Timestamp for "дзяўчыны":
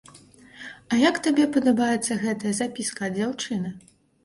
3.21-3.77